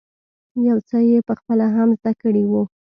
يو 0.67 0.77
څه 0.89 0.97
یې 1.09 1.19
په 1.27 1.33
خپله 1.39 1.65
هم 1.75 1.89
زده 1.99 2.11
کړی 2.21 2.43
وو. 2.49 2.63